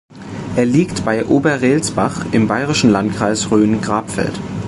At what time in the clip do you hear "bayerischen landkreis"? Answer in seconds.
2.47-3.51